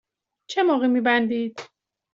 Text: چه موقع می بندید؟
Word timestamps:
چه 0.49 0.63
موقع 0.63 0.87
می 0.87 1.01
بندید؟ 1.01 1.59